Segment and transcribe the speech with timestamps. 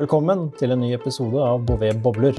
[0.00, 2.38] Velkommen til en ny episode av Bouvet bobler.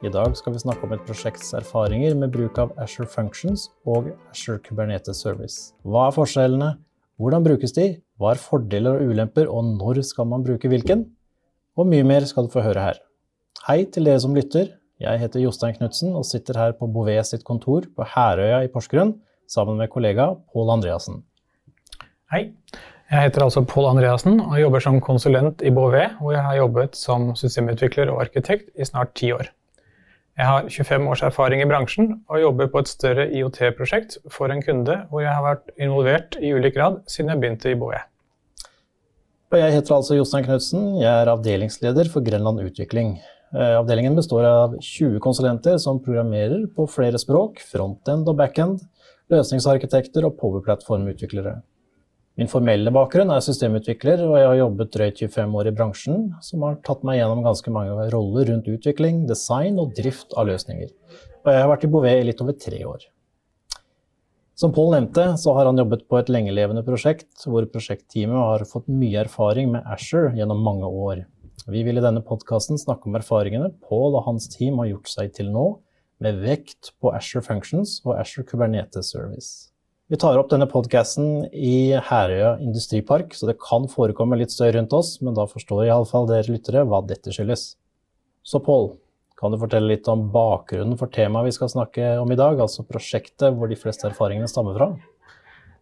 [0.00, 4.08] I dag skal vi snakke om et prosjekts erfaringer med bruk av Asher Functions og
[4.30, 5.74] Asher Kubernetes Service.
[5.84, 6.70] Hva er forskjellene?
[7.20, 7.84] Hvordan brukes de?
[8.16, 11.04] Hva er fordeler og ulemper, og når skal man bruke hvilken?
[11.76, 13.04] Og mye mer skal du få høre her.
[13.66, 14.72] Hei til dere som lytter.
[14.96, 19.18] Jeg heter Jostein Knutsen og sitter her på Bouvet sitt kontor på Herøya i Porsgrunn
[19.52, 21.26] sammen med kollega Pål Andreassen.
[22.32, 22.46] Hei.
[23.06, 26.96] Jeg heter altså Pål Andreassen og jobber som konsulent i Beauvais, hvor jeg har jobbet
[26.98, 29.52] som systemutvikler og arkitekt i snart ti år.
[30.36, 34.64] Jeg har 25 års erfaring i bransjen og jobber på et større IOT-prosjekt for en
[34.64, 38.02] kunde hvor jeg har vært involvert i ulik grad siden jeg begynte i Beauvais.
[39.54, 40.98] Jeg heter altså Jostein Knutsen.
[40.98, 43.14] Jeg er avdelingsleder for Grenland Utvikling.
[43.54, 48.82] Eh, avdelingen består av 20 konsulenter som programmerer på flere språk, frontend og backend,
[49.30, 51.60] løsningsarkitekter og powerplatformutviklere.
[52.36, 56.64] Min formelle bakgrunn er systemutvikler, og jeg har jobbet drøyt 25 år i bransjen, som
[56.66, 60.90] har tatt meg gjennom ganske mange roller rundt utvikling, design og drift av løsninger.
[61.46, 63.06] Og jeg har vært i Bouvet i litt over tre år.
[64.56, 68.86] Som Pål nevnte, så har han jobbet på et lengelevende prosjekt, hvor prosjektteamet har fått
[68.88, 71.22] mye erfaring med Asher gjennom mange år.
[71.68, 75.32] Vi vil i denne podkasten snakke om erfaringene Pål og hans team har gjort seg
[75.36, 75.64] til nå,
[76.24, 79.75] med vekt på Asher Functions og Asher Kubernetes Service.
[80.06, 84.92] Vi tar opp denne podkasten i Herøya industripark, så det kan forekomme litt støy rundt
[84.94, 87.72] oss, men da forstår iallfall dere lyttere hva dette skyldes.
[88.46, 88.92] Så Pål,
[89.34, 92.86] kan du fortelle litt om bakgrunnen for temaet vi skal snakke om i dag, altså
[92.86, 94.88] prosjektet hvor de fleste erfaringene stammer fra?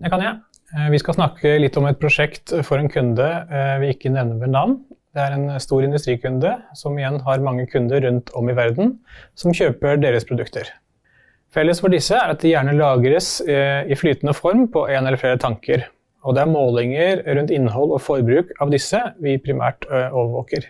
[0.00, 0.40] Det kan jeg.
[0.72, 4.40] Eh, vi skal snakke litt om et prosjekt for en kunde eh, vi ikke nevner
[4.40, 4.78] ved navn.
[5.12, 8.96] Det er en stor industrikunde som igjen har mange kunder rundt om i verden
[9.36, 10.72] som kjøper deres produkter.
[11.54, 15.20] Felles for disse er at de gjerne lagres eh, i flytende form på en eller
[15.20, 15.86] flere tanker.
[16.26, 20.66] Og det er målinger rundt innhold og forbruk av disse vi primært eh, overvåker.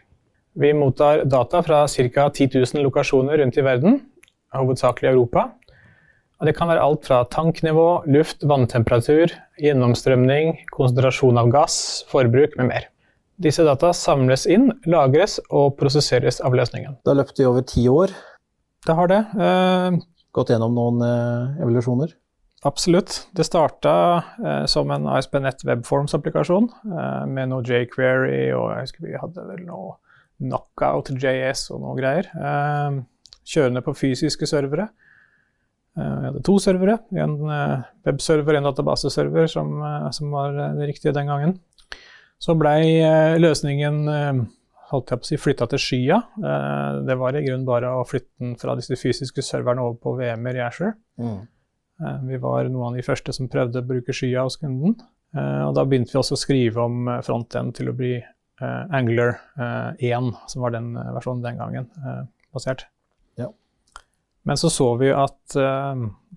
[0.61, 2.29] Vi mottar data fra ca.
[2.29, 4.01] 10 000 lokasjoner rundt i verden,
[4.55, 5.49] hovedsakelig i Europa.
[6.43, 9.33] Og det kan være alt fra tanknivå, luft, vanntemperatur,
[9.63, 11.79] gjennomstrømning, konsentrasjon av gass,
[12.11, 12.89] forbruk med mer.
[13.41, 17.01] Disse data samles inn, lagres og prosesseres av løsningen.
[17.01, 18.13] Det har løpt i over ti år?
[18.85, 19.23] Det har det.
[20.34, 22.14] Gått gjennom noen eh, evolusjoner?
[22.67, 23.28] Absolutt.
[23.36, 23.92] Det starta
[24.40, 29.62] eh, som en ASP.NET Webforms-applikasjon eh, med noe jQuery, og jeg husker vi hadde vel
[29.68, 29.95] noe
[30.42, 32.30] Knockout JS og noe greier.
[32.34, 32.98] Eh,
[33.46, 34.89] kjørende på fysiske servere.
[35.95, 36.98] Eh, vi hadde to servere.
[37.14, 39.77] En eh, webserver og en databaseserver, som,
[40.16, 41.58] som, var det riktige den gangen.
[42.42, 42.98] Så blei
[43.39, 44.02] løsningen
[44.90, 46.20] holdt jeg på å si, flytta til skya.
[46.40, 50.14] Eh, det var i grunnen bare å flytte den fra disse fysiske serverne over på
[50.18, 50.95] VM-er i Asher.
[51.20, 51.40] Mm.
[52.02, 54.96] Eh, vi var noen av de første som prøvde å bruke skya hos kunden.
[55.34, 58.17] Eh, og da begynte vi også å skrive om frontend til å bli
[58.64, 59.33] Angler
[59.98, 61.89] 1, som var den versjonen den gangen
[62.55, 62.84] basert.
[63.34, 63.48] Ja.
[64.46, 65.56] Men så så vi at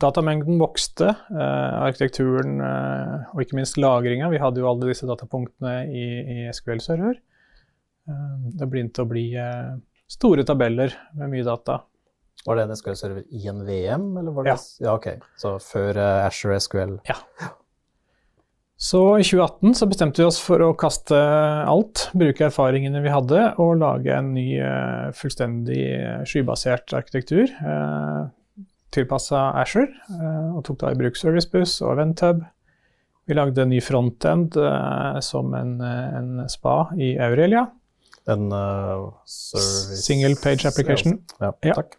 [0.02, 4.32] datamengden vokste, arkitekturen og ikke minst lagringa.
[4.34, 7.22] Vi hadde jo alle disse datapunktene i, i SQL-server.
[8.08, 9.76] Eh, det begynte å bli eh,
[10.08, 11.82] store tabeller med mye data.
[12.46, 15.08] Var det en SQL-server i en VM, eller var det Ja, ja ok.
[15.42, 17.00] Så før uh, Asher SQL?
[17.10, 17.18] Ja.
[18.78, 23.42] Så i 2018 så bestemte vi oss for å kaste alt, bruke erfaringene vi hadde,
[23.58, 24.52] og lage en ny
[25.18, 25.82] fullstendig
[26.30, 27.50] skybasert arkitektur
[28.94, 29.90] tilpassa Asher.
[30.56, 32.44] Og tok da i bruk ServiceBus og EventHub.
[33.28, 34.56] Vi lagde en ny frontend
[35.26, 37.66] som en, en, spa i Aurelia.
[38.28, 41.22] En uh, service Single page application.
[41.40, 41.78] Ja, ja.
[41.78, 41.96] takk.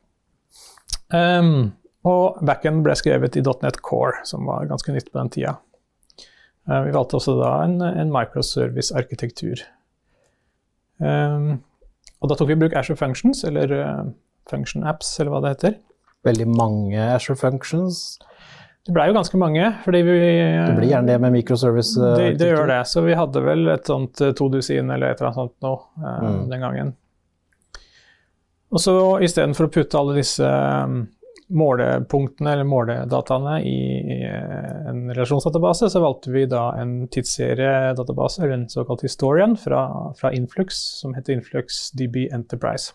[1.09, 1.73] Um,
[2.09, 5.57] og backend ble skrevet i .NET Core, som var ganske nytt på den tida.
[6.69, 9.65] Uh, vi valgte også da en, en microservice-arkitektur.
[11.01, 11.63] Um,
[12.21, 14.09] og da tok vi i bruk Azure Functions, eller uh,
[14.51, 15.79] Function Apps, eller hva det heter.
[16.29, 18.19] Veldig mange Azure Functions.
[18.87, 19.67] Det blei jo ganske mange.
[19.85, 20.19] fordi vi...
[20.67, 22.01] Det blir gjerne det med microservice?
[22.01, 22.81] Det, det, gjør det.
[22.89, 25.75] Så vi hadde vel et sånt eh, to dusin eller et eller annet sånt nå
[26.01, 26.41] eh, mm.
[26.53, 26.97] den gangen.
[28.69, 28.95] Og så
[29.25, 30.49] istedenfor å putte alle disse
[31.49, 33.79] målepunktene eller måledataene i,
[34.13, 34.19] i
[34.91, 40.81] en relasjonsdatabase, så valgte vi da en tidsseriedatabase, eller en såkalt historian, fra, fra Influx,
[41.01, 42.93] som heter Influx DB Enterprise.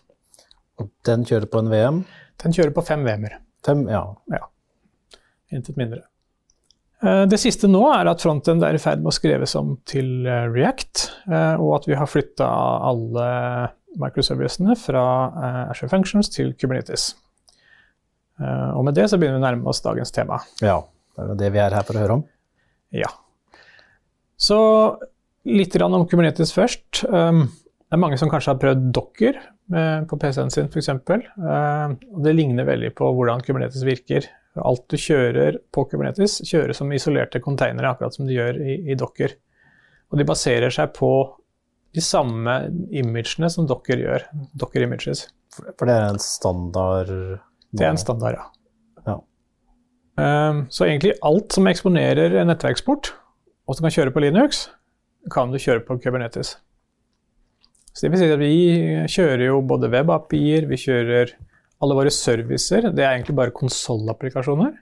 [0.78, 2.02] Og den kjører på en VM?
[2.42, 3.38] Den kjører på fem VM-er.
[3.66, 4.04] Fem, ja.
[4.30, 4.42] ja.
[5.52, 6.04] Intet mindre.
[7.04, 10.26] Eh, det siste nå er at frontend er i ferd med å skrives om til
[10.26, 12.48] eh, React, eh, og at vi har flytta
[12.90, 13.26] alle
[14.00, 15.04] microservicene fra
[15.70, 17.12] Asher Functions til Kubernetes.
[18.42, 20.40] Og med det så begynner vi å nærme oss dagens tema.
[20.58, 20.80] Ja,
[21.14, 22.24] det er det vi er her for å høre om.
[22.90, 23.12] Ja.
[24.34, 24.58] Så
[25.46, 27.04] litt om Kubernetes først.
[27.04, 30.90] Det er mange som kanskje har prøvd Docker eh, på PC-en sin f.eks.
[32.26, 34.26] Det ligner veldig på hvordan Kubernetes virker.
[34.62, 38.98] Alt du kjører på Kubernetes, kjøres som isolerte containere, akkurat som de gjør i, i
[38.98, 39.34] Docker.
[40.12, 41.10] Og de baserer seg på
[41.94, 42.54] de samme
[42.94, 44.26] imagene som Docker gjør.
[44.58, 45.26] Docker images.
[45.78, 47.10] For det er en standard
[47.74, 48.46] Det er en standard, ja.
[49.06, 49.18] ja.
[50.18, 53.10] Um, så egentlig alt som eksponerer nettverksport,
[53.66, 54.68] og som kan kjøre på Linux,
[55.34, 56.56] kan du kjøre på Kubernetes.
[57.94, 58.54] Så det vil si at vi
[59.10, 61.34] kjører jo både web-API-er, vi kjører
[61.84, 62.90] alle våre servicer.
[62.90, 64.74] Det er egentlig bare konsollapplikasjoner.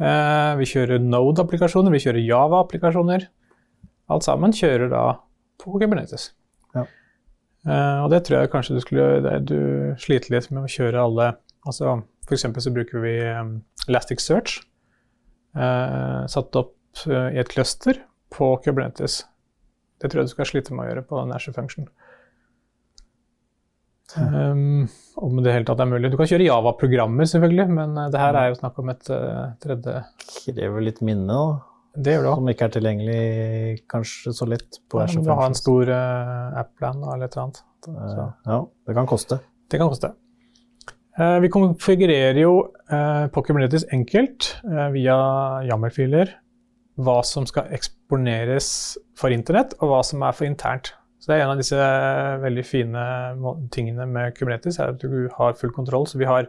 [0.00, 3.26] Uh, vi kjører Node-applikasjoner, vi kjører Java-applikasjoner.
[4.10, 5.04] Alt sammen kjører da
[5.60, 6.30] på Kubernetes.
[6.74, 6.86] Ja.
[7.66, 9.58] Uh, og det tror jeg kanskje du skulle Du
[10.00, 11.34] sliter litt med å kjøre alle
[11.68, 11.98] altså
[12.30, 13.56] eksempel så bruker vi um,
[13.88, 14.60] Elasticsearch,
[15.58, 16.76] uh, satt opp
[17.06, 18.00] i et cluster
[18.34, 19.24] på Kubernetes.
[20.02, 21.86] Det tror jeg du skal slite med å gjøre på Nasher Function.
[24.18, 24.86] Um,
[25.20, 26.10] om det hele tatt er mulig.
[26.12, 29.50] Du kan kjøre Java-programmer, selvfølgelig, men uh, det her er jo snakk om et uh,
[29.62, 31.66] tredje Krever litt minne, da.
[32.00, 32.34] Det gjør det.
[32.38, 33.22] Som ikke er tilgjengelig
[33.90, 37.34] kanskje så lett på Ja, Azure men du har en stor uh, app-plan eller et
[37.34, 37.62] eller annet.
[37.84, 38.26] Så.
[38.46, 39.40] Ja, det kan koste.
[39.70, 40.12] Det kan koste.
[41.18, 42.52] Uh, vi konfigurerer jo
[42.92, 45.16] uh, Kubernetes enkelt uh, via
[45.66, 46.36] YAML-filer
[47.00, 48.70] hva som skal eksponeres
[49.18, 50.92] for internett, og hva som er for internt.
[51.20, 51.86] Så det er en av disse
[52.40, 53.06] veldig fine
[53.74, 56.06] tingene med Kubernetes, er at du har full kontroll.
[56.08, 56.48] Så vi har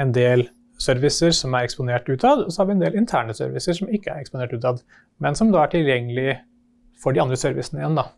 [0.00, 0.46] en del
[0.82, 4.14] servicer som er eksponert utad, og så har vi en del interne servicer som ikke
[4.14, 4.82] er eksponert utad,
[5.22, 6.36] men som da er tilgjengelig
[7.02, 7.98] for de andre servicene igjen.
[7.98, 8.08] da.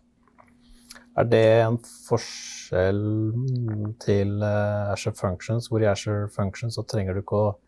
[1.16, 1.76] Er det en
[2.08, 3.04] forskjell
[4.02, 7.60] til eh, Azure Functions, hvor i Azure Functions så trenger du ikke å, eh,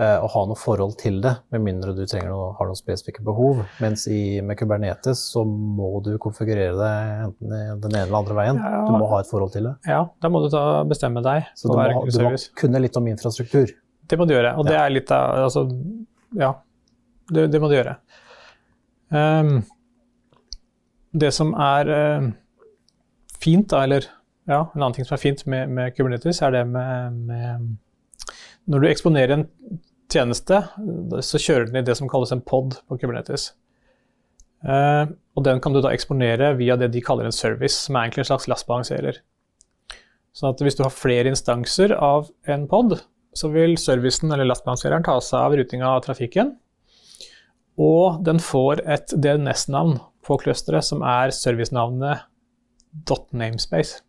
[0.00, 3.58] å ha noe forhold til det, med mindre du trenger noe, har noen spesifikke behov.
[3.82, 6.92] Mens i, med Kubernetes så må du konfigurere det
[7.26, 7.52] enten
[7.82, 8.60] den ene eller andre veien.
[8.62, 8.80] Ja.
[8.88, 9.74] Du må ha et forhold til det.
[9.90, 12.96] Ja, da må du ta, bestemme deg Så du må, ha- du må kunne litt
[12.96, 13.74] om infrastruktur.
[14.08, 14.54] Det må du gjøre.
[14.56, 15.66] Og det er litt av Altså,
[16.40, 16.54] ja.
[17.32, 17.94] Det, det må du gjøre.
[19.12, 19.62] Um,
[21.12, 22.26] det som er uh,
[23.44, 24.08] fint, da, eller
[24.48, 27.72] ja, en annen ting som er fint med, med Kubernetes, er det med, med
[28.70, 29.48] Når du eksponerer en
[30.12, 30.60] tjeneste,
[31.24, 33.50] så kjører den i det som kalles en pod på Kubernetes.
[34.62, 38.06] Eh, og den kan du da eksponere via det de kaller en service, som er
[38.06, 39.18] egentlig en slags lastbalanserer.
[40.36, 43.00] Sånn at hvis du har flere instanser av en pod,
[43.36, 46.54] så vil servicen eller lastbalansereren ta seg av rutinga av trafikken.
[47.80, 52.28] Og den får et DNS-navn på clusteret som er servicenavnet
[53.32, 54.02] .namespace.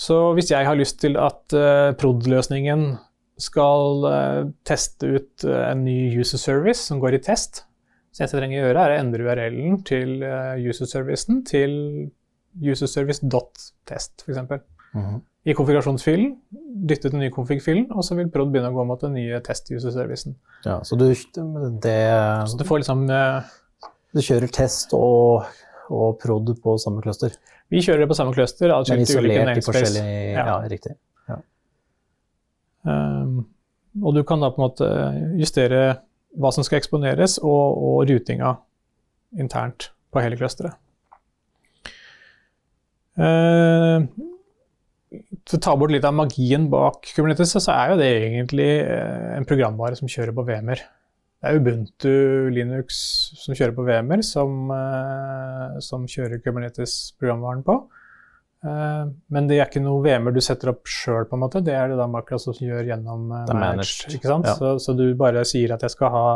[0.00, 2.94] Så hvis jeg har lyst til at uh, prod.løsningen
[3.40, 7.64] skal uh, teste ut uh, en ny user service som går i test,
[8.10, 11.74] så eneste jeg trenger å gjøre, er å endre URL-en til uh, user-servicen til
[12.60, 15.20] userservice.test, f.eks Mhm.
[15.46, 16.32] i konfigurasjonsfilen,
[16.88, 19.38] dytte til den nye config-filen, og så vil prod begynne å gå mot den nye
[19.46, 20.34] test-user-servicen.
[20.64, 21.94] Ja, så du, det,
[22.50, 25.46] Så du får liksom du kjører test og,
[25.90, 27.34] og prod på samme cluster,
[27.70, 30.04] Vi kjører det på samme cluster, men isolert i forskjellig
[30.34, 30.46] Ja.
[30.46, 30.96] Ja, riktig.
[32.80, 33.42] Um,
[34.00, 34.86] og du kan da på en måte
[35.36, 36.00] justere
[36.40, 38.54] hva som skal eksponeres, og, og rutinga
[39.38, 40.78] internt på hele clusteret.
[43.20, 44.06] Uh,
[45.48, 49.30] for å ta bort litt av magien bak Kubernetes, så er jo det egentlig eh,
[49.34, 50.84] en programvare som kjører på VM-er.
[51.40, 52.10] Det er Ubuntu
[52.52, 52.96] Linux
[53.40, 57.76] som kjører på VM-er, som, eh, som kjører Kubernetes-programvaren på.
[58.60, 61.62] Eh, men det er ikke noe VM-er du setter opp sjøl, på en måte.
[61.64, 63.62] Det er det da Microsoft gjør gjennom eh, managed.
[63.62, 64.50] managed, Ikke sant?
[64.50, 64.56] ja.
[64.58, 66.26] Så, så du bare sier at jeg skal ha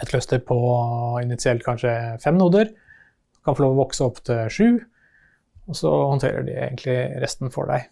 [0.00, 0.60] et cluster på
[1.24, 2.70] initielt kanskje fem noder.
[3.42, 4.68] Kan få lov å vokse opp til sju.
[5.66, 7.90] Og så håndterer de egentlig resten for deg.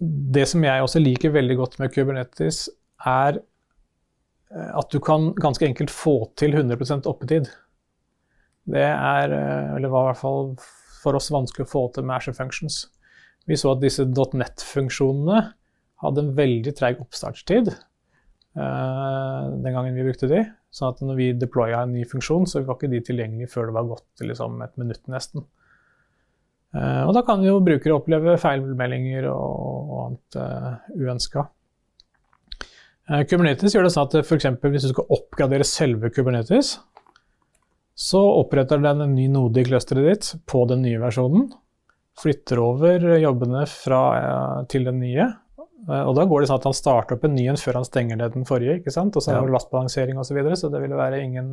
[0.00, 2.68] Det som jeg også liker veldig godt med Kubernetes,
[3.04, 7.50] er eh, at du kan ganske enkelt få til 100% oppetid.
[8.70, 10.54] Det er, eh, eller var i hvert fall
[11.02, 12.86] for oss vanskelig å få til med Asher Functions.
[13.48, 15.40] Vi så at disse .net-funksjonene
[16.00, 20.44] hadde en veldig treig oppstartstid eh, den gangen vi brukte de.
[20.72, 23.76] Sånn at når vi deploya en ny funksjon, så var ikke de tilgjengelige før det
[23.76, 25.44] var gått liksom et minutt nesten.
[26.70, 31.48] Eh, og da kan jo brukere oppleve feilmeldinger og, annet uh, uønska.
[33.10, 36.76] Eh, Kubernetes gjør det sånn at for eksempel hvis du skal oppgradere selve Kubernetes,
[38.00, 41.50] så oppretter den en ny node i clusteret ditt på den nye versjonen.
[42.20, 44.00] Flytter over jobbene fra,
[44.72, 45.26] til den nye.
[45.90, 48.18] Og da går det sånn at han starter opp en ny en før han stenger
[48.20, 48.78] ned den forrige.
[48.80, 49.16] ikke sant?
[49.16, 49.44] Og så er Ja.
[49.44, 51.52] det lastbalansering osv., så, videre, så det vil være ingen,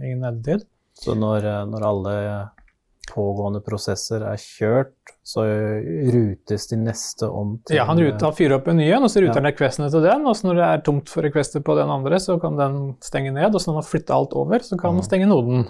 [0.00, 0.64] ingen nedetid.
[0.96, 2.16] Så når, når alle
[3.12, 5.44] pågående prosesser er kjørt, så
[6.14, 9.12] rutes de neste om til Ja, han, ruter, han fyrer opp en ny en, og
[9.12, 9.52] så ruter han ja.
[9.52, 10.24] requestene til den.
[10.26, 13.34] Og så når det er tomt for requester på den andre, så kan den stenge
[13.36, 13.52] ned.
[13.52, 15.08] Og så når han har flytta alt over, så kan han mm.
[15.10, 15.68] stenge noden.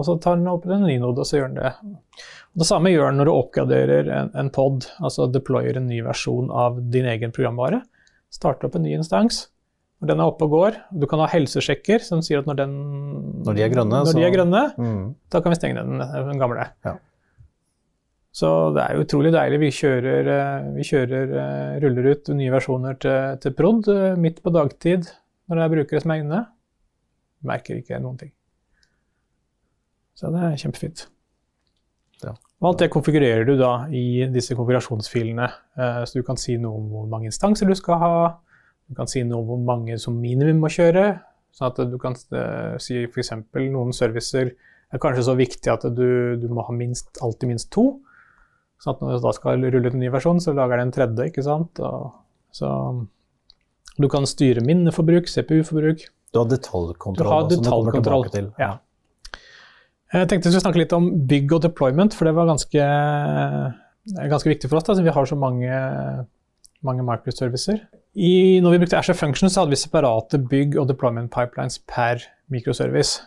[0.00, 1.72] Og så tar den opp en ny node, og så gjør den det.
[2.52, 6.02] Og det samme gjør den når du oppgraderer en, en pod, altså deployer en ny
[6.04, 7.82] versjon av din egen programvare.
[8.32, 9.46] Starter opp en ny instans.
[10.02, 12.72] Når den er oppe og går, du kan ha helsesjekker som sier at når, den,
[13.46, 15.02] når de er grønne, så, de er grønne mm.
[15.30, 16.64] da kan vi stenge den, den gamle.
[16.82, 16.96] Ja.
[18.32, 19.58] Så det er utrolig deilig.
[19.60, 24.40] Vi kjører, eh, vi kjører eh, ruller ut nye versjoner til, til prod eh, midt
[24.42, 25.10] på dagtid
[25.46, 26.38] når det er brukere som er inne.
[27.44, 28.32] Merker ikke noen ting.
[30.16, 31.04] Så det er kjempefint.
[32.24, 32.32] Ja.
[32.62, 35.48] Og alt det konfigurerer du da i disse konfigurasjonsfilene.
[36.06, 38.12] Så du kan si noe om hvor mange instanser du skal ha,
[38.92, 41.06] du kan si noe om hvor mange som minimum må kjøre.
[41.56, 43.32] sånn at du kan uh, si f.eks.
[43.72, 44.52] noen servicer
[44.92, 47.86] er kanskje så viktig at du, du må ha minst, alltid minst to.
[48.82, 50.94] Sånn at når du da skal rulle ut en ny versjon, så lager den en
[50.94, 51.28] tredje.
[51.30, 51.80] ikke sant?
[51.80, 52.10] Og,
[52.52, 52.68] så
[53.96, 56.04] du kan styre minneforbruk, CPU-forbruk.
[56.32, 58.28] Du har detaljkontroll, du har detaljkontroll.
[58.32, 58.50] til.
[58.60, 58.74] Ja.
[60.12, 62.86] Jeg tenkte vi skulle snakke litt om bygg og deployment, for det var ganske,
[64.18, 64.88] ganske viktig for oss.
[64.88, 65.72] Da, vi har så mange,
[66.84, 67.80] mange microservicer.
[68.12, 72.20] I, når vi brukte Asher Functions, så hadde vi separate bygg- og deployment pipelines per
[72.52, 73.22] mikroservice.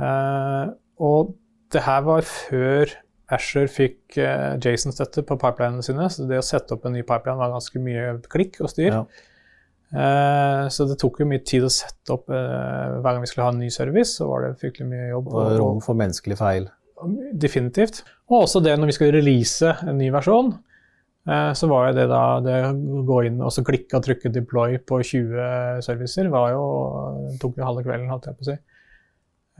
[0.00, 1.36] Uh, og
[1.70, 2.90] det her var før
[3.30, 7.38] Asher fikk uh, Jason-støtte på pipelinene sine, så det å sette opp en ny pipeline
[7.38, 8.96] var ganske mye klikk og styr.
[8.96, 9.04] Ja.
[9.90, 13.54] Uh, så det tok jo mye tid å sette opp hver gang vi skulle ha
[13.54, 14.16] en ny service.
[14.18, 15.30] så var det fryktelig mye jobb.
[15.30, 16.66] Og rom for menneskelig feil.
[17.30, 18.02] Definitivt.
[18.30, 20.69] Og også det når vi skal release en ny versjon, Eh,
[21.28, 24.78] så var jo det da det å gå inn og så klikke og trykke 'deploy'
[24.88, 26.64] på 20 servicer var jo,
[27.42, 28.56] tok jo halve kvelden, holdt jeg på å si.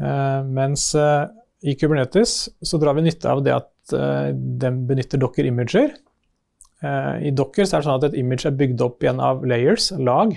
[0.00, 1.26] Eh, mens eh,
[1.60, 5.90] i Kubernetes så drar vi nytte av det at den benytter docker imager.
[6.80, 9.88] I docker så er det sånn at et image er bygd opp igjen av layers,
[9.98, 10.30] lag.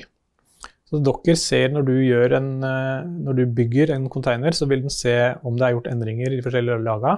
[0.89, 1.93] Så docker ser når du,
[2.33, 5.13] en, når du bygger en container, så vil den se
[5.45, 7.13] om det er gjort endringer i de forskjellige laga,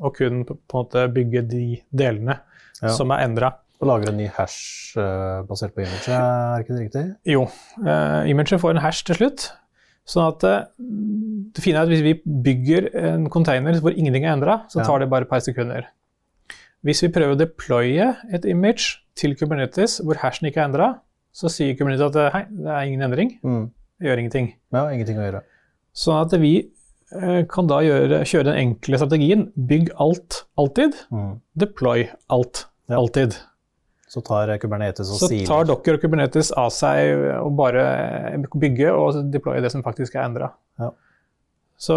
[0.00, 2.40] og kun på en måte bygge de delene
[2.80, 2.92] ja.
[2.94, 3.52] som er endra.
[3.82, 7.04] Og lager en ny hash uh, basert på image, er ikke det riktig?
[7.28, 7.48] Jo.
[7.82, 9.48] Uh, imaget får en hash til slutt.
[10.08, 14.36] Sånn at uh, det fine er at hvis vi bygger en container hvor ingenting er
[14.36, 15.88] endra, så tar det bare et par sekunder.
[16.84, 20.90] Hvis vi prøver å deploye et image til Kubernetes hvor hashen ikke er endra,
[21.34, 23.34] så sier Kubernetes at hei, det er ingen endring.
[23.42, 23.64] Mm.
[24.04, 24.52] Gjør ingenting.
[24.74, 25.44] Ja, ingenting å gjøre.
[25.94, 26.52] Sånn at vi
[27.50, 31.34] kan da gjøre, kjøre den enkle strategien bygg alt alltid, mm.
[31.60, 32.98] deploy alt ja.
[32.98, 33.36] alltid.
[34.10, 35.46] Så tar Kubernetes og Så siler.
[35.48, 37.84] tar Docker og Kubernetes av seg å bare
[38.52, 40.52] bygge og deploye det som faktisk er endra.
[40.78, 40.92] Ja.
[41.80, 41.96] Så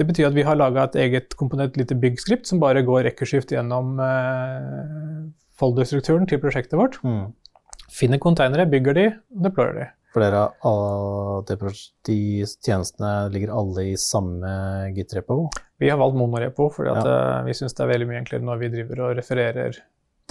[0.00, 3.52] det betyr at vi har laga et eget komponent, lite byggskript, som bare går rekkeskift
[3.52, 5.16] gjennom eh,
[5.60, 7.00] folderstrukturen til prosjektet vårt.
[7.04, 7.32] Mm.
[7.92, 9.88] Finner konteinere, bygger de og deployer de.
[10.10, 14.50] Flere av de tjenestene ligger alle i samme
[14.96, 15.44] Git-repo?
[15.78, 17.02] Vi har valgt monorepo fordi ja.
[17.06, 19.78] Eh, vi syns det er veldig mye enklere når vi driver og refererer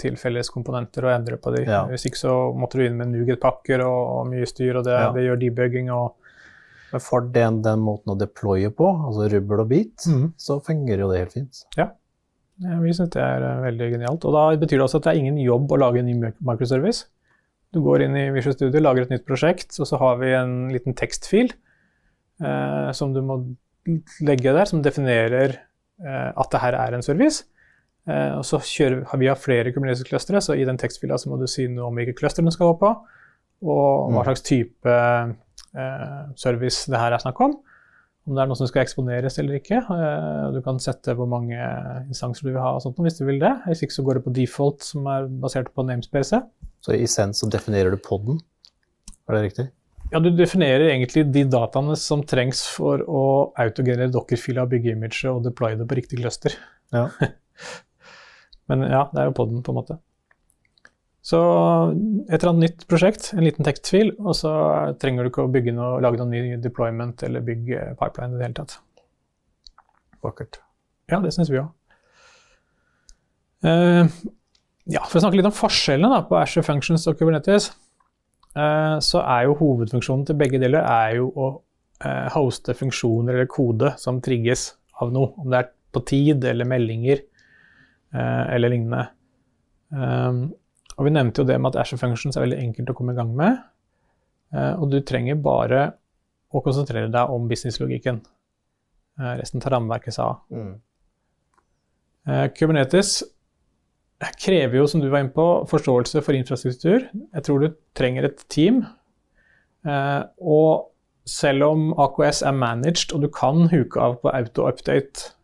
[0.00, 1.64] til felles komponenter og endrer på de.
[1.68, 1.82] Ja.
[1.88, 5.12] Hvis ikke så måtte du inn med Nuget-pakker og, og, mye styr, og det, ja.
[5.16, 6.16] det gjør debugging og
[6.90, 10.24] Men for den, den, måten å deploye på, altså rubbel og bit, mm.
[10.40, 11.60] så fungerer jo det helt fint.
[11.78, 11.86] Ja.
[12.82, 14.28] vi syns det er eh, veldig genialt.
[14.28, 17.06] Og da betyr det også at det er ingen jobb å lage en ny microservice.
[17.70, 20.54] Du går inn i Visual Studio, lager et nytt prosjekt, og så har vi en
[20.74, 21.52] liten tekstfil
[22.42, 23.40] eh, som du må
[24.26, 27.44] legge der, som definerer eh, at det her er en service.
[28.10, 31.38] Eh, og så kjører, har vi har flere Kubernetes-clustere, så i den tekstfila så må
[31.40, 32.92] du si noe om hvilke cluster den skal gå på,
[33.70, 34.26] og hva mm.
[34.26, 37.58] slags type eh, service det her er snakk om.
[38.30, 39.80] Om det er noe som skal eksponeres eller ikke.
[39.82, 41.58] Eh, du kan sette hvor mange
[42.04, 43.50] instanser du vil ha og sånt, hvis du vil det.
[43.66, 46.38] Hvis ikke så går det på default, som er basert på namespace.
[46.80, 48.38] Så i essens så definerer du poden,
[49.26, 49.66] er det riktig?
[50.10, 53.24] Ja, du definerer egentlig de dataene som trengs for å
[53.58, 56.54] autogenere dokkerfila, bygge image og deploye det på riktig cluster.
[56.94, 57.08] Ja.
[58.70, 59.98] Men ja, det er jo poden, på en måte.
[61.30, 61.40] Så
[62.26, 64.52] et eller annet nytt prosjekt, en liten tekstfil, og så
[64.98, 68.48] trenger du ikke å bygge noe, lage noen ny deployment eller bygge pipeline i det
[68.48, 68.80] hele tatt.
[70.24, 70.58] Vakkert.
[71.12, 71.70] Ja, det syns vi òg.
[73.62, 74.08] Uh,
[74.90, 77.70] ja, For å snakke litt om forskjellene da, på Asher Functions og Kubernetes,
[78.56, 83.50] uh, så er jo hovedfunksjonen til begge deler er jo å uh, hoste funksjoner eller
[83.52, 85.30] kode som trigges av noe.
[85.38, 87.18] Om det er på tid eller meldinger
[88.14, 89.08] eh, eller lignende.
[89.90, 90.52] Um,
[91.00, 93.18] og Vi nevnte jo det med at Asher Functions er veldig enkelt å komme i
[93.18, 93.56] gang med.
[94.52, 95.86] Uh, og du trenger bare
[96.50, 98.20] å konsentrere deg om businesslogikken.
[99.20, 100.40] Eh, resten tar rammeverket seg av.
[100.54, 100.72] Mm.
[102.26, 103.18] Eh, Kubernetes
[104.40, 107.08] krever jo, som du var inne på, forståelse for infrastruktur.
[107.08, 108.82] Jeg tror du trenger et team.
[109.86, 110.90] Eh, og
[111.28, 115.34] selv om AKS er managed, og du kan huke av på auto-update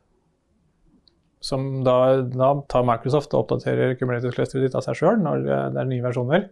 [1.45, 5.90] som da, da, tar Microsoft og oppdaterer Kubernetes-clusteret ditt av seg sjøl når det er
[5.90, 6.49] nye versjoner,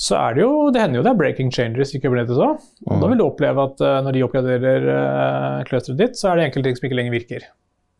[0.00, 2.62] så er det jo Det hender jo det er breaking changes i Kubernetes òg.
[2.88, 6.38] Og da vil du oppleve at uh, når de oppgraderer uh, clusteret ditt, så er
[6.38, 7.48] det enkelte ting som ikke lenger virker.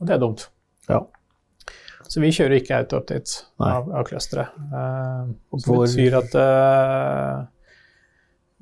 [0.01, 0.47] Og det er dumt.
[0.89, 1.03] Ja.
[2.11, 4.57] Så vi kjører ikke auto-update av, av clusteret.
[4.73, 7.45] Uh, som betyr at uh,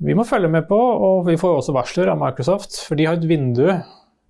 [0.03, 3.17] vi må følge med på, og vi får også varsler av Microsoft, for de har
[3.17, 3.65] et vindu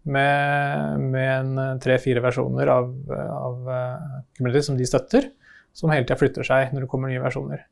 [0.03, 5.29] med, med en tre-fire versjoner av, av uh, Kubernetes som de støtter,
[5.75, 7.65] som hele tida flytter seg når det kommer nye versjoner.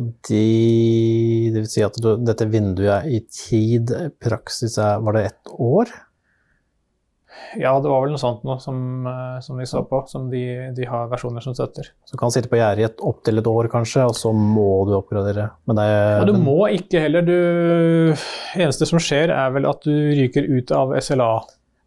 [0.00, 0.44] Og de,
[1.52, 3.92] det vil si at du, dette vinduet i tid,
[4.22, 5.92] praksis, er, var det ett år?
[7.60, 10.42] Ja, det var vel noe sånt noe som, eh, som vi så på, som de,
[10.76, 11.92] de, har versjoner som støtter.
[12.08, 15.50] Så kan sitte på gjerdet i opptil et år, kanskje, og så må du oppgradere?
[15.68, 17.26] Men det er, ja, du må ikke heller.
[17.26, 17.34] Du,
[18.56, 21.34] eneste som skjer, er vel at du ryker ut av SLA.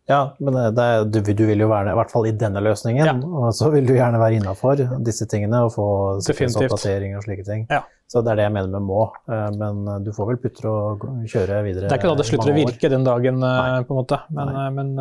[0.05, 3.15] Ja, men det du, du, vil jo være i hvert fall i denne løsningen, ja.
[3.25, 5.87] og så vil du gjerne være innafor disse tingene og få
[6.21, 7.65] oppdateringer og slike ting.
[7.73, 7.81] Ja.
[8.05, 9.07] Så det er det jeg mener med må.
[9.33, 11.89] Eh, men du får vel putre og kjøre videre.
[11.89, 13.81] Det er ikke da det slutter å virke den dagen, eh, Nei.
[13.87, 14.19] på en måte.
[14.37, 14.93] Men, men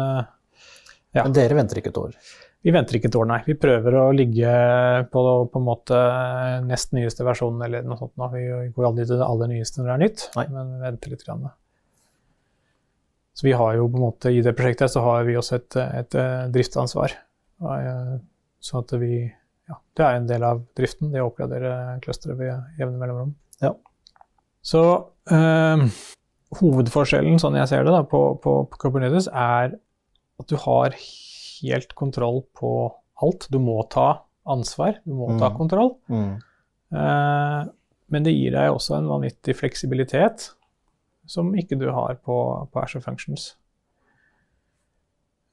[1.14, 1.22] ja.
[1.22, 2.14] Men dere venter ikke et år?
[2.64, 3.40] Vi venter ikke et år, nei.
[3.46, 4.54] Vi prøver å ligge
[5.12, 5.98] på, på en måte
[6.64, 8.14] nest nyeste versjon eller noe sånt.
[8.20, 8.30] Nå.
[8.32, 10.46] Vi går aldri til det aller nyeste når det er nytt, nei.
[10.54, 11.26] men vi venter litt.
[11.28, 11.46] Grann.
[13.34, 15.76] Så vi har jo på en måte i det prosjektet så har vi også et,
[15.82, 17.16] et, et driftsansvar.
[18.64, 19.14] Så at vi
[19.68, 23.32] ja, det er en del av driften, det å oppgradere clusteret ved jevne mellomrom.
[23.64, 23.72] Ja.
[24.64, 24.82] Så
[25.32, 25.84] øh,
[26.60, 29.76] hovedforskjellen, sånn jeg ser det, da, på, på, på Kubernetes, er
[30.40, 32.72] at du har helt kontroll på
[33.22, 33.46] alt.
[33.50, 35.40] Du må ta ansvar, du må mm.
[35.40, 35.94] ta kontroll.
[36.12, 36.34] Mm.
[36.94, 37.72] Eh,
[38.12, 40.50] men det gir deg også en vanvittig fleksibilitet
[41.26, 42.36] som ikke du har på,
[42.70, 43.54] på Asher Functions.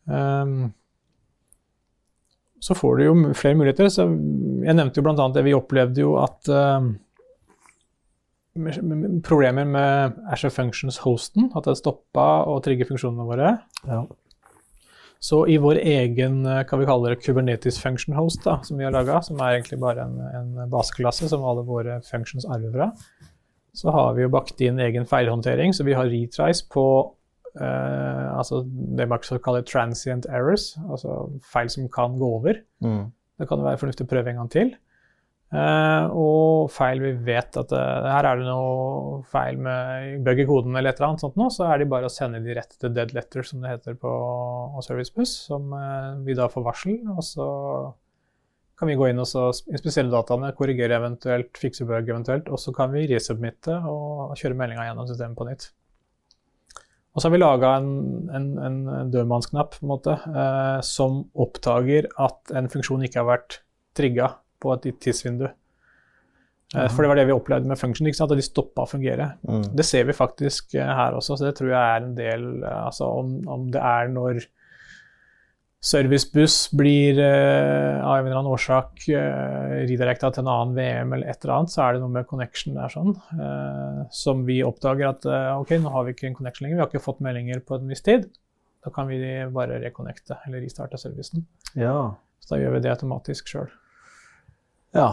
[0.05, 0.73] Um,
[2.59, 3.87] så får du jo flere muligheter.
[3.89, 5.29] Så jeg nevnte jo bl.a.
[5.33, 6.93] det vi opplevde jo at um,
[9.23, 13.53] Problemer med Asher Functions-hosten, at det stoppa å trigge funksjonene våre.
[13.87, 14.01] Ja.
[15.21, 18.93] Så i vår egen kan vi kalle det, Kubernetes function host, da, som vi har
[18.95, 22.87] laga, som er egentlig bare en, en baseklasse som alle våre functions arver fra,
[23.77, 25.75] så har vi jo bakt inn egen feilhåndtering.
[25.77, 26.85] Så vi har retries på
[27.53, 32.61] eh, altså det man kaller transient errors, altså feil som kan gå over.
[32.83, 33.11] Mm.
[33.39, 34.73] Det kan være fornuftig å prøve en gang til.
[35.51, 40.45] Uh, og feil vi vet at uh, her er det noe feil med bug i
[40.47, 42.77] koden eller et eller annet sånt nå, så er det bare å sende de rett
[42.79, 44.11] til dead letter, som det heter på
[44.85, 47.01] ServiceBus, som uh, vi da får varsel.
[47.11, 47.47] Og så
[48.79, 52.95] kan vi gå inn og inspisere dataene, korrigere eventuelt, fikse bug eventuelt, og så kan
[52.95, 55.67] vi resubmitte og kjøre meldinga gjennom systemet på nytt.
[57.11, 57.91] Og så har vi laga en,
[58.31, 60.15] en, en dødmannsknapp på en måte,
[60.87, 63.59] som oppdager at en funksjon ikke har vært
[63.99, 65.49] trigga på et tidsvindu.
[66.71, 66.87] Mm.
[66.93, 69.33] For det var det vi opplevde med function, at de stoppa å fungere.
[69.43, 69.73] Mm.
[69.75, 72.81] Det ser vi faktisk eh, her også, så det tror jeg er en del eh,
[72.85, 74.39] altså om, om det er når
[75.81, 81.31] servicebuss blir eh, av en eller annen årsak eh, redirekta til en annen VM eller
[81.31, 85.09] et eller annet, så er det noe med connection der sånn, eh, som vi oppdager
[85.09, 85.25] at
[85.57, 87.89] ok, nå har vi ikke en connection lenger, vi har ikke fått meldinger på en
[87.89, 88.29] viss tid.
[88.81, 89.19] Da kan vi
[89.53, 91.43] bare reconnecte eller restarte servicen.
[91.77, 92.13] Ja.
[92.41, 93.69] Så da gjør vi det automatisk sjøl.
[94.97, 95.09] Ja.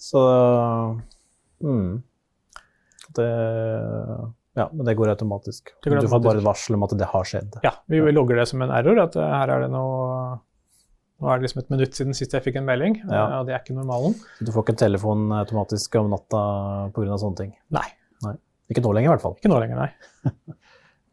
[0.00, 0.20] Så
[1.62, 2.02] mm.
[3.16, 3.30] Det
[4.58, 5.72] Ja, men det går automatisk.
[5.82, 6.10] Det går automatisk.
[6.10, 7.58] Du får bare et varsel om at det har skjedd.
[7.66, 8.98] Ja, vi logger det som en error.
[9.02, 10.38] At eh, her er det noe
[11.20, 13.24] nå er det liksom et minutt siden sist jeg fikk en melding, ja.
[13.40, 14.14] og det er ikke normalen.
[14.40, 16.44] Du får ikke en telefon automatisk om natta
[16.96, 17.18] pga.
[17.20, 17.50] sånne ting?
[17.76, 17.84] Nei.
[18.24, 18.32] nei.
[18.72, 19.34] Ikke nå lenger, i hvert fall.
[19.36, 20.38] Ikke nå lenger, nei.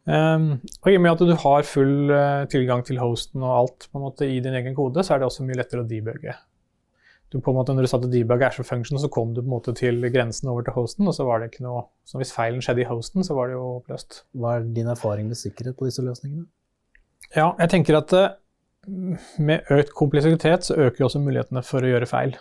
[0.08, 0.46] um,
[0.80, 4.30] og I og med at du har full uh, tilgang til hosten og alt måte
[4.32, 6.38] i din egen kode, så er det også mye lettere å debugge
[7.32, 9.52] du på en måte, når du satte debug Azure function, så kom du på en
[9.52, 12.62] måte til grensen over til hosten, og så var det ikke noe Så hvis feilen
[12.64, 14.22] skjedde i hosten, så var det jo oppløst.
[14.32, 16.46] Hva er din erfaring med sikkerhet på disse løsningene?
[17.36, 18.30] Ja, jeg tenker at uh,
[19.36, 22.38] med økt kompleksitet så øker jo også mulighetene for å gjøre feil.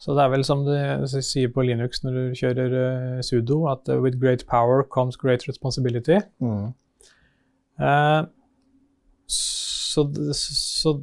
[0.00, 3.92] Så det er vel som de sier på Linux når du kjører uh, sudo, at
[3.92, 6.22] uh, with great power comes great responsibility.
[6.40, 6.72] Mm.
[9.28, 10.96] Så, så,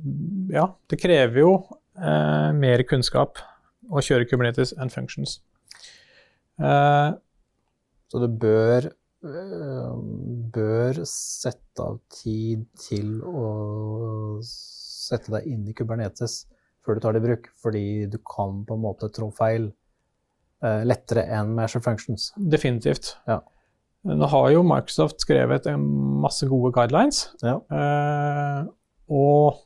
[0.50, 1.54] ja, det krever jo
[1.98, 3.42] eh, mer kunnskap
[3.92, 5.38] å kjøre Kubernetes enn functions.
[6.62, 7.12] Eh,
[8.14, 8.88] så det bør
[9.26, 9.94] øh,
[10.54, 16.44] bør sette av tid til å sette deg inn i Kubernetes
[16.84, 19.70] før du tar det i bruk, fordi du kan på en måte trå feil
[20.64, 22.32] eh, lettere enn med Azure Functions.
[22.38, 23.14] Definitivt.
[23.30, 23.40] Ja.
[24.04, 25.84] Nå har jo Microsoft skrevet en
[26.24, 27.56] masse gode guidelines, Ja.
[27.72, 28.66] eh,
[29.16, 29.62] og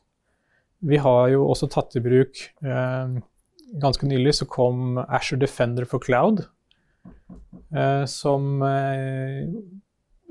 [0.80, 3.18] vi har jo også tatt i bruk eh,
[3.82, 6.46] Ganske nylig så kom Asher Defender for Cloud,
[7.76, 9.50] eh, som eh,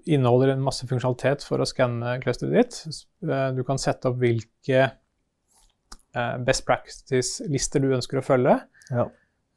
[0.08, 3.02] inneholder en masse funksjonalitet for å skanne clusteret ditt.
[3.28, 8.56] Eh, du kan sette opp hvilke eh, best practice-lister du ønsker å følge.
[8.88, 9.04] Ja.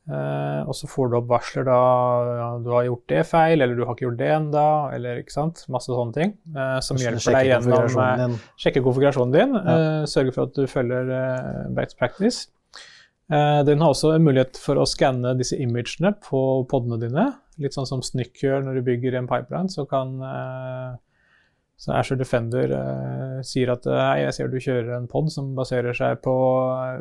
[0.10, 1.80] Eh, og så får du opp varsler da
[2.40, 5.36] ja, du har gjort det feil, eller du har ikke gjort det ennå, eller ikke
[5.36, 5.66] sant.
[5.70, 9.76] Masse sånne ting uh, som hjelper deg gjennom å eh, sjekke konfigurasjonen din, Ja.
[10.10, 12.48] sørge for at du følger eh, best practice.
[13.30, 17.28] Den har også en mulighet for å skanne disse imagene på podene dine.
[17.62, 20.16] Litt sånn som Snykk gjør når du bygger en pipeline, så kan
[21.80, 25.54] så Azure Defender eh, sier at eh, hei, jeg ser du kjører en pod som
[25.56, 26.34] baserer seg på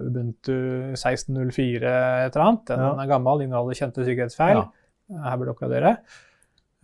[0.07, 0.55] Ubuntu
[0.95, 2.64] 16.04 et eller annet.
[2.71, 2.93] Den Ja.
[3.03, 4.61] er gammel, inneholder kjente sikkerhetsfeil.
[4.62, 5.25] Ja.
[5.25, 5.97] Her bør du oppgradere.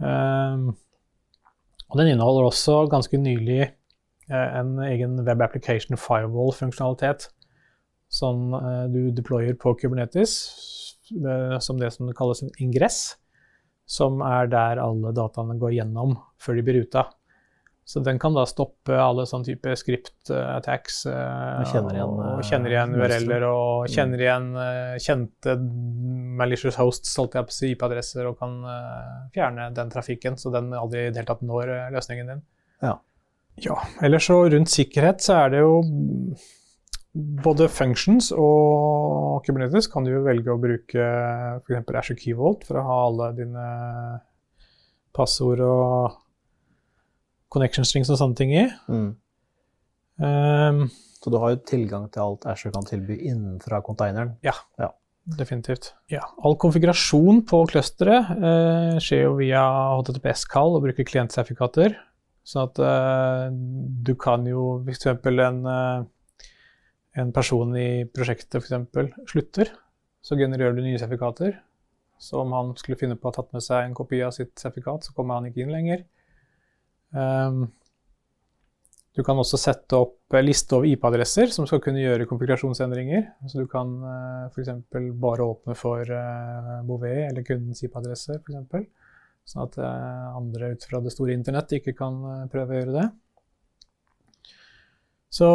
[0.03, 0.73] Um,
[1.93, 7.29] og den inneholder også ganske nylig eh, en egen Web Application Firewall-funksjonalitet
[8.11, 10.35] som eh, du deployer på Kubernetes,
[11.15, 13.15] eh, som det som kalles en ingress,
[13.87, 17.07] som er der alle dataene går gjennom før de blir ruta.
[17.85, 21.03] Så den kan da stoppe alle sånne type script-attacks.
[21.11, 22.95] Og kjenner igjen, og eh, kjenner igjen.
[22.97, 23.93] URL-er og Mm.
[23.93, 25.57] kjenner igjen eh, kjente
[26.41, 28.57] malicious hosts, holdt jeg på å si, IP-adresser, og kan
[29.35, 32.43] fjerne den trafikken, så den aldri i det hele tatt når løsningen din.
[32.83, 32.97] Ja.
[33.63, 35.77] Ja, ellers så rundt sikkerhet så er det jo
[37.15, 41.05] både functions og Kubernetes kan du jo velge å bruke
[41.63, 41.85] f.eks.
[42.01, 43.67] Azure Key Vault for å ha alle dine
[45.15, 46.17] passord og
[47.55, 48.67] connection strings og sånne ting i.
[48.91, 49.09] Mm.
[50.25, 50.85] Um,
[51.23, 54.35] Så du har jo tilgang til alt Azure kan tilby innenfra containeren.
[54.45, 54.93] Ja,
[55.39, 55.95] definitivt.
[56.13, 59.63] Ja, all konfigurasjon på clusteret eh, skjer jo via
[59.97, 61.97] HTTPS-kall og bruker klientsertifikater.
[62.45, 63.47] Sånn at eh,
[64.05, 65.09] du kan jo f.eks.
[65.15, 66.11] en eh,
[67.15, 69.71] en person i prosjektet for eksempel slutter,
[70.25, 71.61] så genererer du nye sertifikater.
[72.19, 74.55] Så om han skulle finne på å ha tatt med seg en kopi av sitt
[74.59, 76.05] sertifikat, så kommer han ikke inn lenger.
[77.15, 77.65] Ehm,
[79.15, 83.29] du kan også sette opp eh, liste over IP-adresser som skal kunne gjøre konfigurasjonsendringer.
[83.51, 84.73] Så du kan uh, f.eks.
[85.23, 88.89] bare åpne for uh, Bouvet eller kundens IP-adresser, f.eks.
[89.45, 92.95] Sånn at eh, andre ut fra det store internett ikke kan eh, prøve å gjøre
[92.97, 93.09] det.
[95.35, 95.49] Så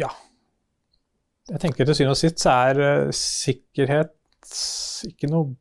[0.00, 0.08] ja.
[1.50, 4.14] Jeg tenker til syvende og sist så er eh, sikkerhet
[5.10, 5.52] ikke noe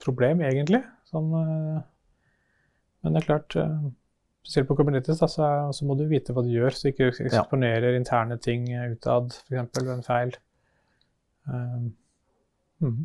[0.00, 0.80] problem, egentlig.
[1.10, 1.84] Sånn, eh,
[3.06, 3.86] men det er klart eh,
[4.46, 7.08] Spesielt på Kubernetes da, så, så må du vite hva du gjør, så du ikke
[7.24, 9.80] eksponerer interne ting eh, utad, f.eks.
[9.80, 10.36] ved en feil.
[11.50, 11.88] Um,
[12.78, 13.00] mm.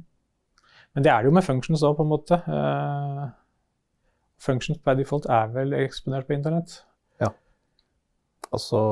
[0.93, 2.37] Men det er det jo med functions òg, på en måte.
[2.45, 3.31] Uh,
[4.37, 6.75] functions by default er vel eksponert på internett.
[7.23, 7.31] Ja.
[8.51, 8.83] Altså,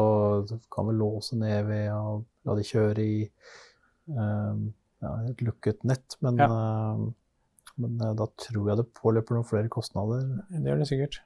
[0.50, 2.20] du kan vel låse ned ved å
[2.50, 3.24] la de kjøre i
[4.10, 4.72] um,
[5.06, 7.10] ja, et lukket nett, men, ehm,
[7.80, 10.26] men eh, da tror jeg det påløper noen flere kostnader.
[10.52, 11.22] Det gjør det sikkert.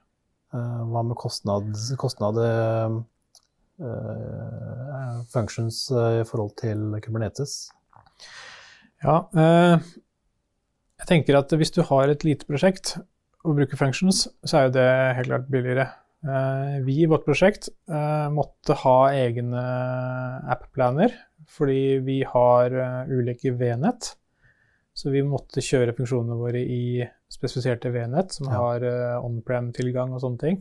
[0.53, 2.99] Eh, hva med kostnads, kostnader
[3.81, 7.55] uh, functions i forhold til Kubernetes?
[9.03, 9.75] Ja, uh,
[11.01, 12.95] jeg tenker at hvis du har et lite prosjekt
[13.43, 14.87] og bruker functions, så er jo det
[15.17, 15.89] helt klart billigere.
[16.85, 17.67] Vi i vårt prosjekt
[18.31, 19.63] måtte ha egne
[20.53, 21.11] app-planer,
[21.51, 22.71] fordi vi har
[23.11, 24.13] ulike V-nett.
[24.93, 27.01] Så vi måtte kjøre funksjonene våre i
[27.33, 28.59] spesifiserte V-nett som Ja.
[28.61, 30.59] har uh, on-prem-tilgang og sånne ting.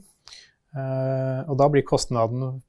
[0.73, 2.63] Uh, og da blir kostnaden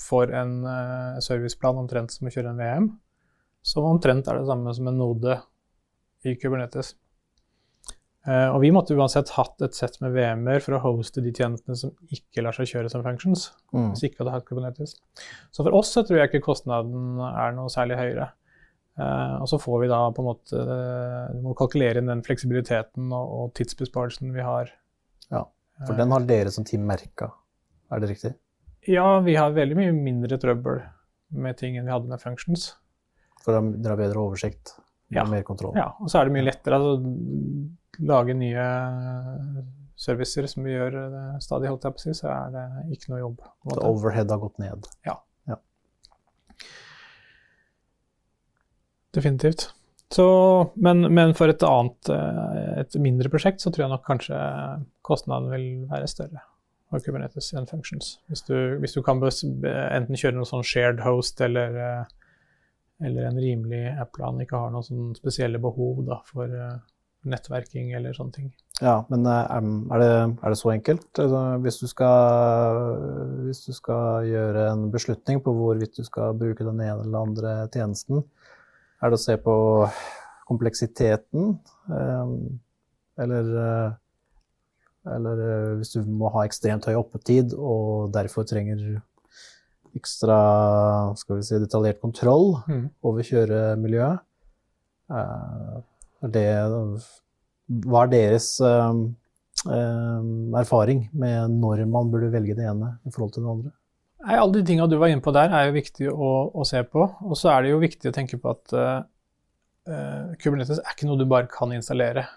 [0.00, 2.88] for en uh, serviceplan omtrent som å kjøre en VM,
[3.62, 5.36] som omtrent er det samme som en node
[6.24, 6.94] i Kubernetes.
[8.22, 11.74] Eh, og vi måtte uansett hatt et sett med VM-er for å hoste de tjenestene
[11.78, 13.48] som ikke lar seg kjøre som functions.
[13.74, 13.88] Mm.
[13.90, 14.94] Hvis ikke hadde hatt Kubernetes.
[15.50, 18.28] Så for oss så tror jeg ikke kostnaden er noe særlig høyere.
[19.00, 22.20] Eh, og så får vi da på en måte eh, Du må kalkulere inn den
[22.26, 24.68] fleksibiliteten og, og tidsbesparelsen vi har.
[25.32, 25.46] Ja,
[25.86, 27.30] For den har dere som team merka,
[27.90, 28.34] er det riktig?
[28.90, 30.82] Ja, vi har veldig mye mindre trøbbel
[31.32, 32.72] med ting enn vi hadde med functions.
[33.44, 34.74] For dere har bedre oversikt
[35.12, 35.24] Ja.
[35.28, 35.72] mer kontroll?
[35.76, 36.92] Ja, og så er det mye lettere å
[38.00, 38.66] lage nye
[39.96, 40.96] servicer som vi gjør
[41.40, 42.64] stadig, holdt jeg på å si, så er det
[42.96, 43.42] ikke noe jobb.
[43.88, 44.88] overhead har gått ned?
[49.14, 49.70] Definitivt.
[50.12, 50.26] Så,
[50.74, 52.10] men, men, for et annet,
[52.82, 54.40] et mindre prosjekt, så tror jeg nok kanskje
[55.04, 56.42] kostnaden vil være større
[56.92, 58.18] av Kubernetes enn functions.
[58.28, 61.78] Hvis du, hvis du kan enten kjøre noe sånn shared host eller,
[63.00, 66.52] eller en rimelig app-plan, ikke har noen sånn spesielle behov da, for
[67.28, 68.50] nettverking eller sånne ting.
[68.82, 69.56] Ja, men eh,
[69.94, 71.06] er det, er det så enkelt?
[71.14, 72.80] Altså, hvis, du skal,
[73.46, 77.54] hvis, du skal, gjøre en beslutning på hvorvidt du skal bruke den ene eller andre
[77.74, 78.24] tjenesten,
[79.02, 79.54] er det å se på
[80.48, 81.56] kompleksiteten?
[81.90, 82.34] Eh,
[83.22, 83.90] eller, eh,
[85.16, 85.42] eller
[85.80, 89.02] hvis du må ha ekstremt høy oppetid og derfor trenger
[89.98, 90.38] ekstra
[91.20, 92.84] skal vi si, detaljert kontroll mm.
[93.04, 94.22] over kjøremiljøet.
[96.32, 96.46] Det,
[97.84, 98.46] hva er deres
[100.62, 103.74] erfaring med når man burde velge det ene i forhold til det andre?
[104.22, 106.82] Nei, alle de tinga du var inne på der, er jo viktig å, å se
[106.86, 107.06] på.
[107.26, 111.18] Og så er det jo viktig å tenke på at uh, Kubernetes er ikke noe
[111.18, 112.28] du bare kan installere,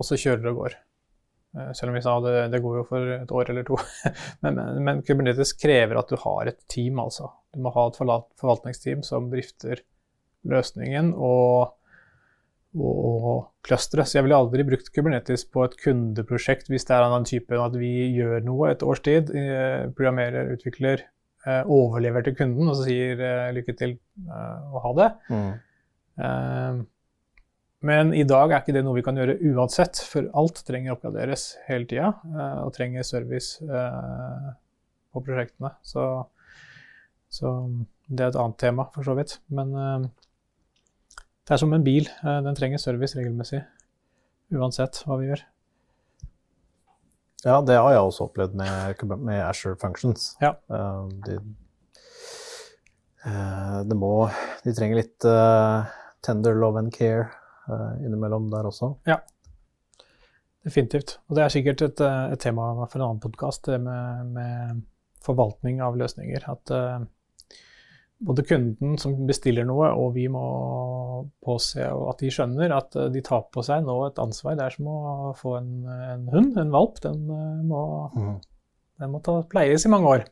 [0.00, 0.78] og så kjører det og går.
[1.76, 3.76] selv om vi sa det, det går jo for et år eller to.
[4.42, 7.28] men, men, men, Kubernetes krever at du har et team, altså.
[7.52, 9.84] Du må ha et forvaltningsteam som drifter
[10.48, 11.12] løsningen.
[11.16, 11.76] og
[12.78, 14.04] og clustre.
[14.06, 17.62] Så jeg ville aldri brukt Kubernetes på et kundeprosjekt hvis det er av den typen
[17.62, 21.02] at vi gjør noe et års tid, eh, programmerer, utvikler,
[21.46, 23.98] eh, overlever til kunden og så sier eh, lykke til
[24.30, 25.10] og ha det.
[25.32, 25.52] Mm.
[27.80, 31.54] Men i dag er ikke det noe vi kan gjøre uansett, for alt trenger oppgraderes
[31.64, 32.10] hele tida
[32.60, 35.70] og trenger service på prosjektene.
[35.80, 36.04] Så,
[37.32, 37.54] så
[38.10, 39.38] det er et annet tema, for så vidt.
[39.48, 39.72] Men
[41.50, 42.04] det er som en bil.
[42.06, 43.64] Eh, den trenger service regelmessig.
[44.54, 45.40] Uansett hva vi gjør.
[47.42, 50.28] Ja, det har jeg også opplevd med, med Asher Functions.
[50.38, 50.52] Ja.
[50.70, 51.40] De, de,
[53.26, 54.12] uh, må
[54.62, 55.26] De trenger litt
[56.22, 57.30] tender love and care
[58.04, 58.92] innimellom der også.
[59.08, 59.18] Ja,
[60.66, 61.16] definitivt.
[61.26, 64.84] Og det er sikkert et, et tema for en annen podkast, det med, med,
[65.24, 66.46] forvaltning av løsninger.
[66.50, 66.74] At
[68.20, 70.44] både kunden som bestiller noe, og vi må
[71.44, 74.58] påse at de skjønner at eh, de tar på seg nå et ansvar.
[74.58, 77.00] Det er som å få en, en hund, en valp.
[77.04, 78.34] Den eh, må, mm.
[79.00, 80.26] den må ta, pleies i mange år.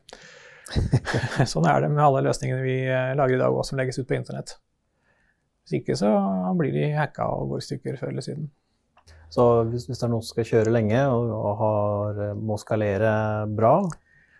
[1.49, 4.09] sånn er det med alle løsningene vi eh, lager i dag, og som legges ut
[4.09, 4.59] på internett.
[5.65, 6.13] Hvis ikke så
[6.57, 8.51] blir de hacka og går i stykker før eller siden.
[9.33, 13.11] Så hvis, hvis det er noen som skal kjøre lenge og, og har, må skalere
[13.53, 13.75] bra,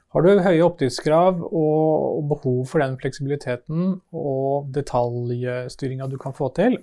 [0.09, 6.79] har du høye oppdriftskrav og behov for den fleksibiliteten og detaljstyringa du kan få til,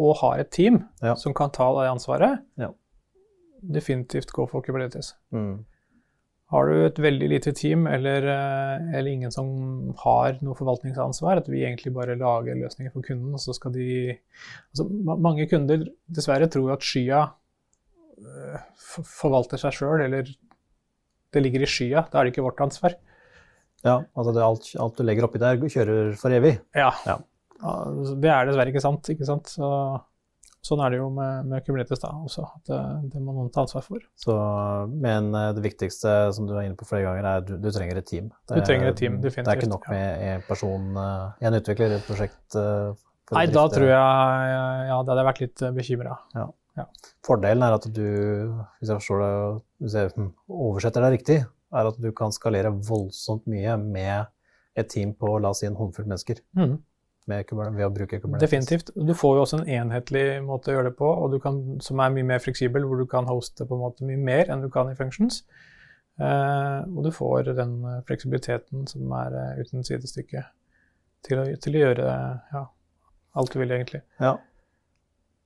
[0.00, 1.16] og har et team ja.
[1.18, 2.70] som kan ta det ansvaret, ja.
[3.60, 5.12] definitivt gå for Kubernetes.
[5.34, 5.66] Mm.
[6.50, 9.50] Har du et veldig lite team eller, eh, eller, ingen som
[10.00, 14.16] har noe forvaltningsansvar, at vi egentlig bare lager løsninger for kunden, og så skal de
[14.16, 17.20] altså, Mange kunder dessverre tror at skya
[18.18, 20.32] eh, forvalter seg sjøl, eller
[21.34, 22.04] det ligger i skya.
[22.10, 22.96] Da er det ikke vårt ansvar.
[23.86, 26.58] Ja, altså det, alt, alt, du legger oppi der, kjører for evig?
[26.76, 26.92] Ja.
[27.06, 27.16] ja.
[27.60, 29.08] Det er dessverre ikke sant.
[29.12, 29.48] ikke sant?
[29.52, 29.68] Så,
[30.64, 32.44] sånn er det jo med, med Kubernetes da også.
[32.44, 32.80] at det,
[33.14, 34.04] det, må noen ta ansvar for.
[34.20, 34.36] Så,
[34.92, 37.70] men eh, det viktigste som du er inne på flere ganger, er at du, du
[37.72, 38.28] trenger et team.
[38.44, 39.48] Det, du trenger et team, definitivt.
[39.48, 42.42] Det er ikke nok med en person, eh, en utvikler, et prosjekt?
[42.60, 46.16] Eh, Nei, da tror jeg ja, det hadde jeg vært litt bekymra.
[46.34, 46.48] Ja.
[46.80, 47.14] Ja.
[47.26, 48.04] Fordelen er at du,
[48.80, 49.32] hvis jeg forstår det,
[49.84, 51.40] hvis jeg oversetter det riktig,
[51.70, 54.30] er at du kan skalere voldsomt mye med
[54.78, 56.40] et team på la oss si en håndfull mennesker.
[56.58, 56.78] Mm.
[57.30, 58.42] ved å bruke Kubernetes.
[58.42, 58.92] Definitivt.
[58.96, 61.10] Du får jo også en enhetlig måte å gjøre det på,
[61.44, 64.50] kan, som er mye mer fleksibel, hvor du kan hoste på en måte mye mer
[64.50, 65.44] enn du kan i Functions.
[66.20, 70.42] Eh, og du får den fleksibiliteten som er uh, uten sidestykke
[71.24, 72.08] til å, til å gjøre
[72.52, 72.64] ja,
[73.40, 74.02] alt du vil, egentlig.
[74.20, 74.34] Ja.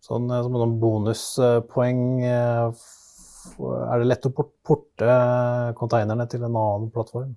[0.04, 2.84] Sånn, eh, som noen bonuspoeng eh,
[3.54, 5.16] Er det lett å porte
[5.78, 7.34] konteinerne til en annen plattform?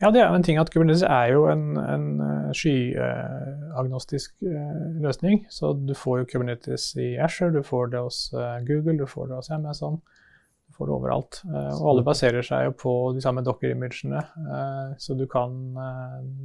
[0.00, 4.32] Ja, det er jo en ting at Kubernetes er jo en, en eh, skyagnostisk
[5.04, 5.44] løsning.
[5.52, 8.22] Så du får jo Kubernetes i Asher, du får det hos
[8.68, 10.00] Google, du får det hos Amazon.
[10.68, 11.40] Du får det overalt.
[11.50, 14.24] Og alle baserer seg jo på de samme docker-imagene.
[15.02, 15.52] Så du kan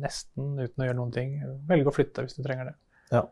[0.03, 1.35] nesten, uten å gjøre noen ting,
[1.69, 2.77] velge å flytte hvis du trenger det.
[3.15, 3.23] Ja.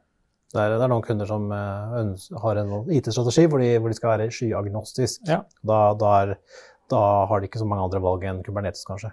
[0.54, 2.12] Det er, det er, noen kunder som uh,
[2.44, 5.24] har en IT-strategi hvor, hvor, de skal være skyagnostisk.
[5.26, 5.39] Ja.
[5.66, 6.34] Da, da, er,
[6.94, 9.10] da, har de ikke så mange andre valg enn Kubernetes, kanskje.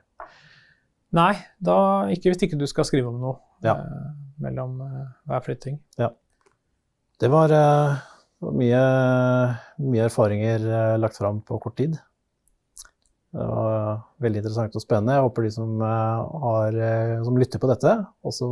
[1.16, 1.33] Nei,
[1.64, 1.76] da,
[2.12, 3.72] ikke hvis ikke du skal skrive om noe ja.
[3.72, 4.11] eh,
[4.44, 5.81] mellom eh, hver flytting.
[5.98, 6.11] Ja.
[7.20, 7.53] Det var
[8.44, 8.83] mye,
[9.81, 10.62] mye, erfaringer
[11.00, 11.96] lagt fram på kort tid.
[13.31, 15.16] Det var veldig interessant og spennende.
[15.16, 16.79] Jeg håper de som, har,
[17.26, 18.48] som lytter på dette, også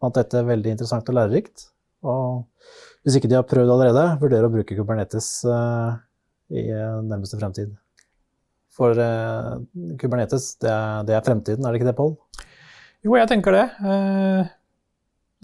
[0.00, 1.66] fant dette veldig interessant og lærerikt.
[2.06, 5.98] Og hvis ikke de har prøvd allerede, vurder å bruke Kubernetes uh,
[6.50, 7.74] i nærmeste fremtid.
[8.76, 9.56] For uh,
[10.00, 12.14] Kubernetes, det er, det er, fremtiden, er det ikke det, Pål?
[13.06, 13.66] Jo, jeg tenker det.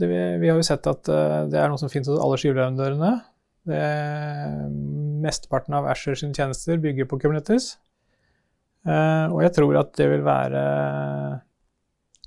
[0.00, 1.06] Det vi, vi, har jo sett at
[1.52, 3.12] det er noe som finnes hos alle skyleverandørene.
[5.22, 7.76] Mesteparten av Asher sine tjenester bygger på Kubernetes.
[8.88, 10.64] og jeg tror at det vil være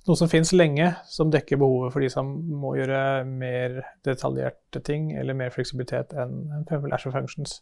[0.08, 2.28] noe som finnes lenge, som dekker behovet for de som
[2.62, 7.60] må gjøre mer detaljerte ting eller mer fleksibilitet enn Azure Functions.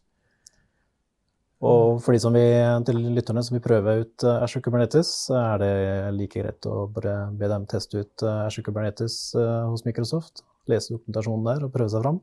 [1.64, 2.44] Og for de som vi,
[2.84, 5.74] til lytterne som vil prøve ut Azure Kubernetes, er det
[6.18, 10.44] like greit å bare be dem teste ut Azure Kubernetes eh, hos Microsoft?
[10.68, 12.20] Lese dokumentasjonen der og prøve seg fram?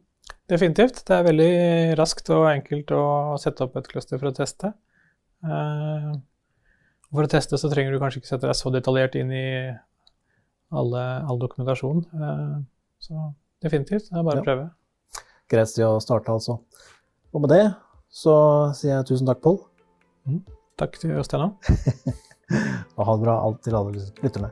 [0.50, 1.00] Definitivt.
[1.09, 1.52] Det er veldig
[2.00, 3.04] raskt og enkelt å
[3.40, 4.74] sette opp et cluster for å teste.
[7.11, 9.46] For å teste så trenger du kanskje ikke sette deg så detaljert inn i
[10.70, 12.04] alle, all dokumentasjon.
[13.00, 13.26] Så
[13.64, 14.68] definitivt, det er bare å prøve.
[15.50, 16.61] Greit sted å starte, altså.
[17.35, 17.64] Og med det
[18.11, 18.35] så
[18.76, 19.61] sier jeg tusen takk, Pål.
[20.30, 20.40] Mm.
[20.80, 21.70] Takk til Øystein òg.
[22.96, 24.50] og ha det bra alt til alle lytterne.